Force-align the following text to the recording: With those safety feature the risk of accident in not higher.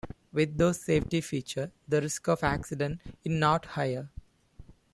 With 0.33 0.57
those 0.57 0.81
safety 0.81 1.21
feature 1.21 1.71
the 1.87 2.01
risk 2.01 2.27
of 2.27 2.43
accident 2.43 3.01
in 3.23 3.37
not 3.37 3.65
higher. 3.67 4.09